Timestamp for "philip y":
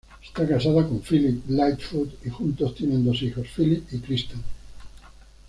3.55-3.99